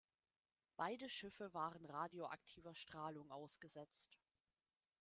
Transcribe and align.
Beide 0.77 1.07
Schiffe 1.09 1.53
waren 1.53 1.85
radioaktiver 1.85 2.73
Strahlung 2.73 3.29
ausgesetzt. 3.31 4.17